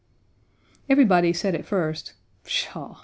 Everybody 0.89 1.31
said 1.31 1.53
at 1.53 1.63
first, 1.63 2.13
"Pshaw! 2.43 2.95